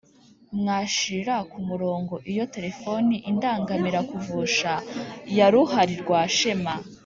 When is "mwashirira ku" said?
0.59-1.59